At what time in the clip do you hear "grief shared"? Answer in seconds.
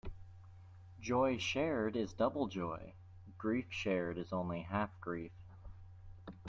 3.37-4.17